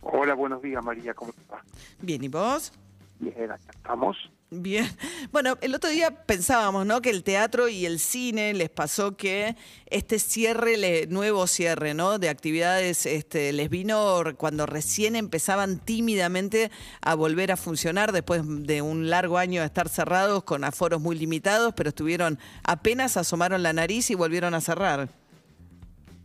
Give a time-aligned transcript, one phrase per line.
[0.02, 1.62] Hola, buenos días María, ¿cómo estás?
[2.02, 2.74] Bien, ¿y vos?
[3.20, 4.18] Bien, acá estamos.
[4.50, 4.88] Bien.
[5.30, 7.02] Bueno, el otro día pensábamos, ¿no?
[7.02, 9.58] Que el teatro y el cine les pasó que
[9.88, 12.18] este cierre, le- nuevo cierre, ¿no?
[12.18, 16.72] De actividades, este, les vino cuando recién empezaban tímidamente
[17.02, 21.18] a volver a funcionar después de un largo año de estar cerrados con aforos muy
[21.18, 25.10] limitados, pero estuvieron apenas asomaron la nariz y volvieron a cerrar.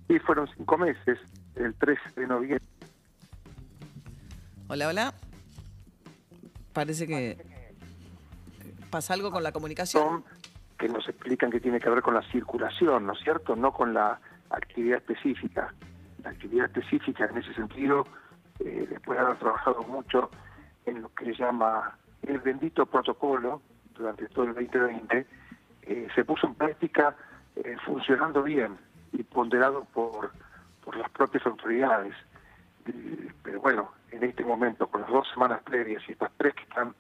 [0.09, 1.19] Y fueron cinco meses,
[1.57, 2.65] el 13 de noviembre.
[4.69, 5.15] Hola, hola.
[6.73, 7.37] Parece que
[8.93, 10.23] pasa algo con la comunicación.
[10.79, 13.57] que nos explican que tiene que ver con la circulación, ¿no es cierto?
[13.57, 15.73] No con la actividad específica.
[16.25, 18.05] La actividad específica en ese sentido,
[18.59, 20.31] eh, después de haber trabajado mucho
[20.85, 23.63] en lo que se llama el bendito protocolo
[23.95, 25.27] durante todo el 2020,
[25.83, 27.17] eh, se puso en práctica
[27.57, 28.77] eh, funcionando bien
[29.13, 30.33] y ponderado por,
[30.85, 32.15] por las propias autoridades.
[32.87, 36.63] Eh, Pero bueno, en este momento, con las dos semanas previas y estas tres que
[36.65, 36.95] están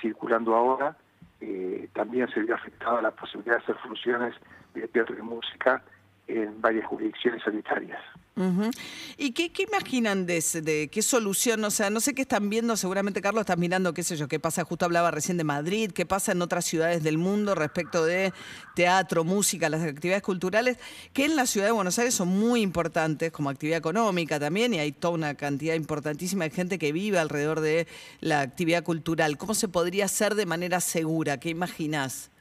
[0.00, 0.96] circulando ahora,
[1.40, 4.34] eh, también se vio afectada la posibilidad de hacer funciones
[4.74, 5.82] de teatro y música
[6.26, 8.00] en varias jurisdicciones sanitarias.
[8.36, 8.68] Ujú.
[9.16, 11.62] ¿Y qué, qué imaginan de, de qué solución?
[11.64, 14.40] O sea, no sé qué están viendo, seguramente Carlos estás mirando, qué sé yo, qué
[14.40, 18.32] pasa, justo hablaba recién de Madrid, qué pasa en otras ciudades del mundo respecto de
[18.74, 20.78] teatro, música, las actividades culturales,
[21.12, 24.80] que en la ciudad de Buenos Aires son muy importantes como actividad económica también, y
[24.80, 27.86] hay toda una cantidad importantísima de gente que vive alrededor de
[28.20, 29.38] la actividad cultural.
[29.38, 31.38] ¿Cómo se podría hacer de manera segura?
[31.38, 32.32] ¿Qué imaginás?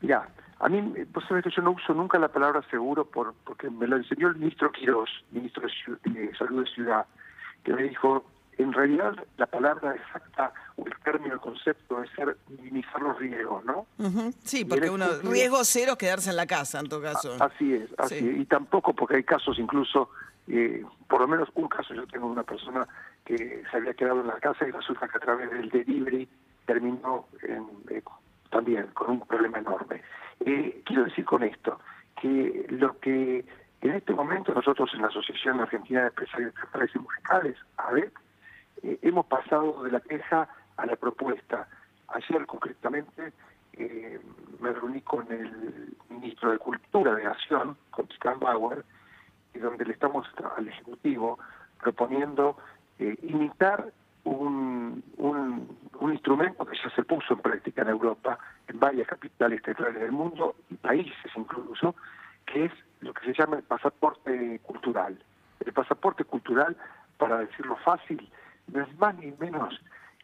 [0.00, 0.26] Mirá,
[0.62, 3.68] a mí, eh, vos sabés que yo no uso nunca la palabra seguro por, porque
[3.68, 5.64] me lo enseñó el ministro Quirós, ministro
[6.04, 7.04] de, de Salud de Ciudad,
[7.64, 8.24] que me dijo,
[8.58, 13.64] en realidad la palabra exacta o el término, el concepto es ser minimizar los riesgos,
[13.64, 13.86] ¿no?
[14.44, 17.36] Sí, porque uno, este sentido- riesgo cero es quedarse en la casa, en todo caso.
[17.40, 18.28] Así es, así Sí.
[18.28, 18.38] es.
[18.38, 20.10] Y tampoco porque hay casos incluso,
[20.48, 22.86] eh, por lo menos un caso, yo tengo una persona
[23.24, 26.28] que se había quedado en la casa y resulta que a través del delivery
[26.66, 28.02] terminó en, eh,
[28.52, 30.02] también con un problema enorme.
[30.44, 31.80] Eh, quiero decir con esto
[32.20, 33.44] que lo que
[33.80, 38.12] en este momento nosotros en la Asociación Argentina de Empresarios Teatrales y Musicales, ABET,
[38.82, 41.66] eh, hemos pasado de la queja a la propuesta.
[42.08, 43.32] Ayer concretamente
[43.72, 44.20] eh,
[44.60, 48.84] me reuní con el ministro de Cultura de Nación, con Stan Bauer,
[49.54, 50.26] y donde le estamos
[50.56, 51.38] al Ejecutivo
[51.80, 52.56] proponiendo
[52.98, 53.92] eh, imitar
[54.24, 54.61] un,
[56.02, 60.12] un, instrumento que ya se puso en práctica en Europa, en varias capitales teatrales del
[60.12, 61.94] mundo y países incluso,
[62.46, 65.18] que es lo que se llama el pasaporte cultural.
[65.64, 66.76] El pasaporte cultural,
[67.18, 68.28] para decirlo fácil,
[68.72, 69.80] no es más ni menos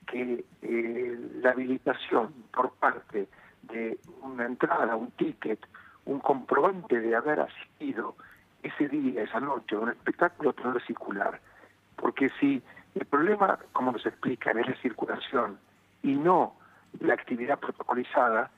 [0.07, 3.29] que eh, la habilitación por parte
[3.63, 5.61] de una entrada, un ticket,
[6.07, 8.17] un comprobante de haber asistido
[8.63, 11.41] ese día, esa noche, a un espectáculo poder circular.
[11.97, 12.63] Porque si
[12.99, 15.59] el problema, como nos explican, es la circulación
[16.03, 16.55] y no
[17.01, 18.51] la actividad protocolizada,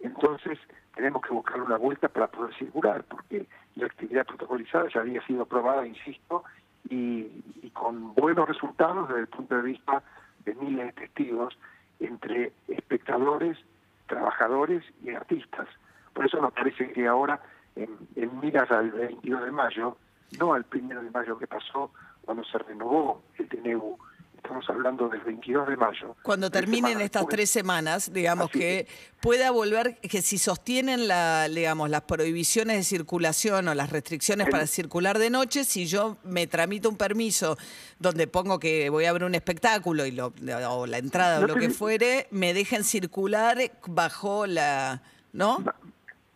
[0.00, 0.58] entonces
[0.94, 5.42] tenemos que buscar una vuelta para poder circular, porque la actividad protocolizada ya había sido
[5.42, 6.44] aprobada, insisto,
[6.88, 10.02] y, con buenos resultados desde el punto de vista
[10.44, 11.58] de miles de testigos
[12.00, 13.58] entre espectadores,
[14.06, 15.68] trabajadores y artistas.
[16.14, 17.40] Por eso nos parece que ahora,
[17.74, 19.96] en, en miras al 22 de mayo,
[20.38, 21.90] no al primero de mayo que pasó
[22.26, 23.96] cuando se renovó el TNU,
[24.36, 26.16] estamos hablando del 22 de mayo.
[26.22, 28.86] Cuando terminen semanas estas tres semanas, digamos que
[29.20, 34.50] pueda volver, que si sostienen la, digamos, las prohibiciones de circulación o las restricciones El-
[34.50, 37.56] para circular de noche, si yo me tramito un permiso
[38.00, 40.32] donde pongo que voy a ver un espectáculo y lo,
[40.70, 45.00] o la entrada o lo que fuere, me dejen circular bajo la,
[45.32, 45.64] ¿no?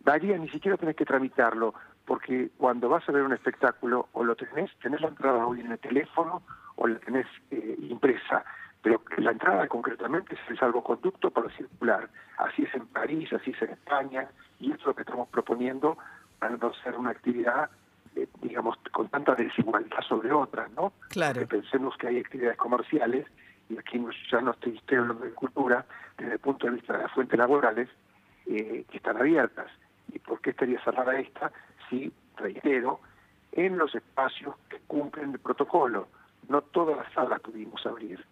[0.03, 1.75] María, ni siquiera tenés que tramitarlo,
[2.11, 5.71] porque cuando vas a ver un espectáculo, o lo tenés, tenés la entrada hoy en
[5.71, 6.43] el teléfono,
[6.75, 8.43] o la tenés eh, impresa,
[8.81, 12.09] pero la entrada concretamente es el salvoconducto para circular.
[12.37, 14.27] Así es en París, así es en España,
[14.59, 15.97] y esto es lo que estamos proponiendo
[16.37, 17.69] para no ser una actividad,
[18.17, 20.91] eh, digamos, con tanta desigualdad sobre otras, ¿no?
[21.07, 21.39] Claro.
[21.39, 23.25] Porque pensemos que hay actividades comerciales,
[23.69, 25.85] y aquí ya no estoy, estoy hablando de cultura,
[26.17, 27.87] desde el punto de vista de las fuentes laborales,
[28.47, 29.71] eh, que están abiertas.
[30.13, 31.53] ¿Y por qué estaría cerrada esta?
[31.91, 32.99] Si, reitero,
[33.51, 36.07] en los espacios que cumplen el protocolo.
[36.47, 38.25] No todas las salas pudimos abrir.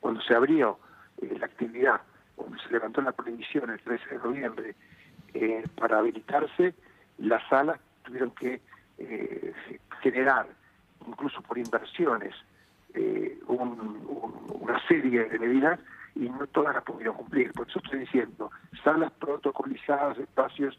[0.00, 0.78] Cuando se abrió
[1.20, 2.00] eh, la actividad,
[2.34, 4.74] cuando se levantó la prohibición el 13 de noviembre,
[5.34, 6.74] eh, para habilitarse,
[7.18, 8.60] las salas tuvieron que
[8.98, 9.54] eh,
[10.00, 10.46] generar,
[11.06, 12.34] incluso por inversiones,
[12.94, 14.04] eh, un-
[14.60, 15.78] una serie de medidas
[16.14, 17.52] y no todas las pudieron cumplir.
[17.52, 18.50] Por eso estoy diciendo,
[18.82, 20.78] salas protocolizadas, espacios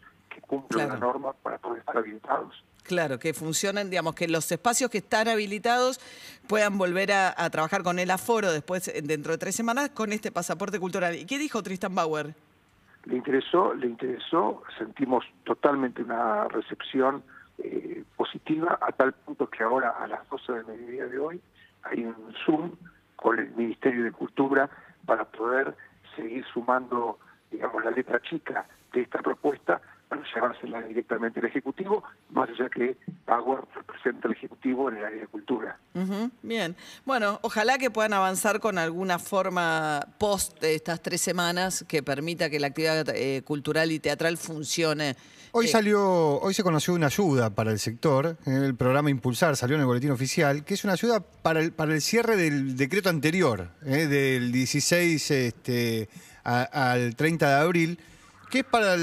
[0.62, 2.64] cumplen la norma para poder estar habilitados.
[2.84, 6.00] Claro, que funcionen, digamos, que los espacios que están habilitados
[6.48, 10.32] puedan volver a, a, trabajar con el aforo después, dentro de tres semanas, con este
[10.32, 11.16] pasaporte cultural.
[11.16, 12.36] ¿Y qué dijo Tristan Bauer?
[13.06, 17.24] Le interesó, le interesó, sentimos totalmente una recepción
[17.58, 21.42] eh, positiva a tal punto que ahora a las 12 del mediodía de hoy
[21.84, 22.72] hay un Zoom
[23.16, 24.70] con el Ministerio de Cultura
[25.06, 25.76] para poder
[26.16, 27.20] seguir sumando,
[27.52, 29.82] digamos, la letra chica de esta propuesta
[30.34, 35.28] llevársela directamente al Ejecutivo, más allá que Power representa al Ejecutivo en el área de
[35.28, 35.78] cultura.
[36.42, 36.75] bien,
[37.06, 42.50] bueno, ojalá que puedan avanzar con alguna forma post de estas tres semanas que permita
[42.50, 45.16] que la actividad eh, cultural y teatral funcione.
[45.52, 49.56] Hoy eh, salió, hoy se conoció una ayuda para el sector, en el programa Impulsar,
[49.56, 52.76] salió en el boletín oficial, que es una ayuda para el, para el cierre del
[52.76, 56.10] decreto anterior, eh, del 16 este,
[56.44, 58.00] al 30 de abril
[58.54, 58.96] ¿Qué es para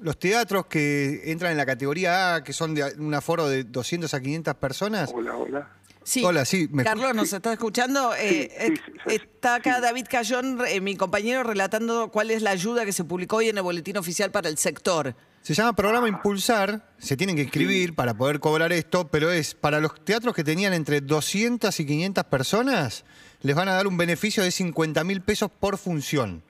[0.00, 4.14] los teatros que entran en la categoría A, que son de un aforo de 200
[4.14, 5.10] a 500 personas?
[5.14, 5.68] Hola, hola.
[6.02, 6.24] Sí.
[6.24, 6.66] Hola, sí.
[6.82, 8.14] Carlos, ¿nos está escuchando?
[8.18, 8.72] Eh,
[9.04, 13.36] está acá David Cayón, eh, mi compañero, relatando cuál es la ayuda que se publicó
[13.36, 15.14] hoy en el boletín oficial para el sector.
[15.42, 19.78] Se llama Programa Impulsar, se tienen que inscribir para poder cobrar esto, pero es para
[19.78, 23.04] los teatros que tenían entre 200 y 500 personas,
[23.42, 26.47] les van a dar un beneficio de 50 mil pesos por función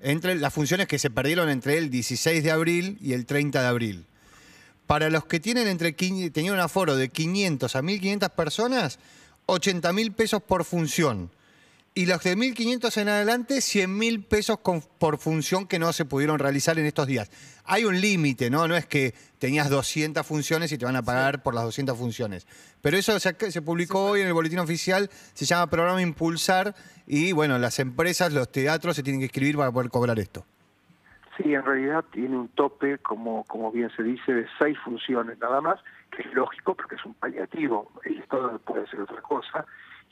[0.00, 3.68] entre las funciones que se perdieron entre el 16 de abril y el 30 de
[3.68, 4.06] abril.
[4.86, 8.98] Para los que tienen entre tenían un aforo de 500 a 1.500 personas,
[9.46, 11.30] 80 mil pesos por función.
[11.98, 14.58] Y los de 1.500 en adelante, 100 mil pesos
[14.98, 17.30] por función que no se pudieron realizar en estos días.
[17.64, 18.68] Hay un límite, ¿no?
[18.68, 22.46] No es que tenías 200 funciones y te van a pagar por las 200 funciones.
[22.82, 26.74] Pero eso se, se publicó hoy en el boletín oficial, se llama Programa Impulsar
[27.06, 30.44] y bueno, las empresas, los teatros se tienen que escribir para poder cobrar esto.
[31.38, 35.62] Sí, en realidad tiene un tope, como, como bien se dice, de seis funciones nada
[35.62, 35.80] más,
[36.14, 39.64] que es lógico porque es un paliativo, el Estado puede hacer otra cosa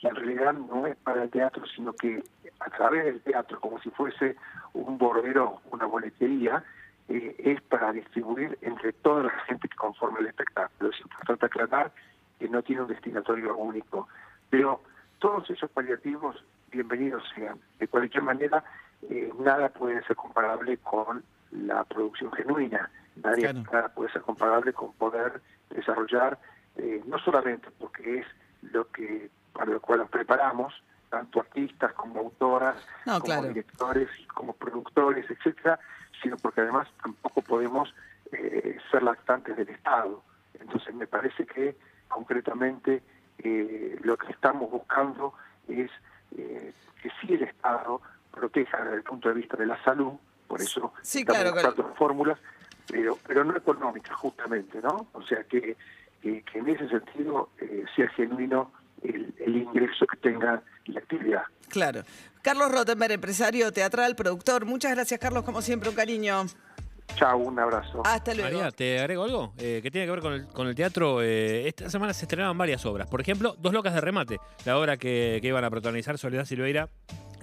[0.04, 2.22] y en realidad no es para el teatro, sino que
[2.60, 4.36] a través del teatro, como si fuese
[4.74, 6.62] un bordero, una boletería,
[7.08, 10.90] eh, es para distribuir entre toda la gente que conforma el espectáculo.
[10.90, 11.90] Es importante aclarar
[12.38, 14.08] que no tiene un destinatorio único,
[14.50, 14.82] pero
[15.20, 16.36] todos esos paliativos,
[16.70, 17.58] bienvenidos sean.
[17.78, 18.62] De cualquier manera,
[19.08, 22.90] eh, nada puede ser comparable con la producción genuina,
[23.22, 25.40] Nadie, nada puede ser comparable con poder
[25.70, 26.38] desarrollar,
[26.76, 28.26] eh, no solamente porque es
[28.72, 30.74] lo que para lo cual nos preparamos,
[31.08, 35.78] tanto artistas como autoras, como directores, como productores, etcétera,
[36.20, 37.94] sino porque además tampoco podemos
[38.32, 40.22] eh, ser lactantes del Estado.
[40.58, 41.76] Entonces me parece que
[42.08, 43.02] concretamente
[43.38, 45.34] eh, lo que estamos buscando
[45.68, 45.90] es
[46.36, 48.00] eh, que sí el Estado
[48.32, 50.14] proteja desde el punto de vista de la salud,
[50.48, 52.38] por eso sí, estamos buscando fórmulas,
[52.88, 55.06] pero, pero no económicas justamente, ¿no?
[55.12, 55.76] O sea que,
[56.20, 57.50] que, en ese sentido
[57.94, 58.72] sea genuino
[59.04, 61.42] el, ingreso que tenga la actividad.
[61.68, 62.02] Claro.
[62.42, 64.64] Carlos Rottenberg, empresario teatral, productor.
[64.64, 66.44] Muchas gracias, Carlos, como siempre, un cariño.
[67.16, 68.02] Chao, un abrazo.
[68.04, 68.50] Hasta luego.
[68.50, 69.52] María, ¿te agrego algo?
[69.58, 71.22] Eh, que tiene que ver con el, con el teatro.
[71.22, 73.08] Eh, esta semana se estrenaban varias obras.
[73.08, 76.88] Por ejemplo, Dos Locas de Remate, la obra que, que iban a protagonizar Soledad Silveira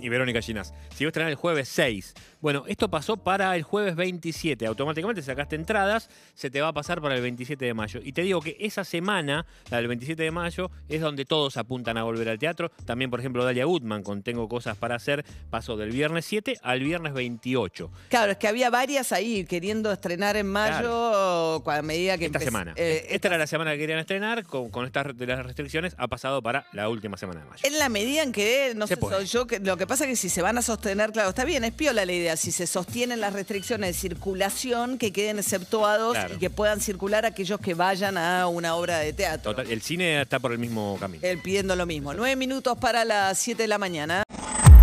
[0.01, 0.73] y Verónica Ginás.
[0.95, 2.13] Se iba a estrenar el jueves 6.
[2.41, 4.65] Bueno, esto pasó para el jueves 27.
[4.65, 7.99] Automáticamente sacaste entradas, se te va a pasar para el 27 de mayo.
[8.03, 11.97] Y te digo que esa semana, la del 27 de mayo, es donde todos apuntan
[11.97, 12.71] a volver al teatro.
[12.85, 16.79] También, por ejemplo, Dalia Goodman con Tengo Cosas para Hacer pasó del viernes 7 al
[16.79, 17.91] viernes 28.
[18.09, 22.73] Claro, es que había varias ahí queriendo estrenar en mayo a medida que Esta semana.
[22.75, 26.07] Eh, esta, era la semana que querían estrenar, con, con estas de las restricciones, ha
[26.07, 27.61] pasado para la última semana de mayo.
[27.63, 30.15] En la medida en que, no sé, soy yo, que, lo que pasa es que
[30.15, 33.19] si se van a sostener, claro, está bien, es piola la idea, si se sostienen
[33.19, 38.47] las restricciones de circulación, que queden exceptuados y que puedan circular aquellos que vayan a
[38.47, 39.53] una obra de teatro.
[39.57, 41.27] el cine está por el mismo camino.
[41.27, 42.13] Él pidiendo lo mismo.
[42.13, 44.23] Nueve minutos para las siete de la mañana.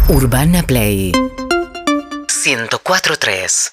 [0.08, 3.72] Urbana Play 104.3